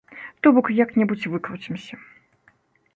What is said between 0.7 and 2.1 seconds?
як-небудзь выкруцімся.